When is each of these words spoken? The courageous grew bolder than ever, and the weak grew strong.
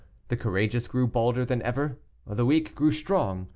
The 0.29 0.35
courageous 0.35 0.87
grew 0.87 1.05
bolder 1.05 1.45
than 1.45 1.61
ever, 1.61 1.99
and 2.25 2.35
the 2.35 2.43
weak 2.43 2.73
grew 2.73 2.91
strong. 2.91 3.49